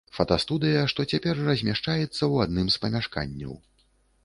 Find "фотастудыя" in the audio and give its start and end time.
0.17-0.79